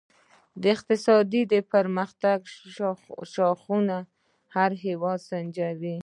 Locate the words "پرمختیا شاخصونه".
1.71-3.95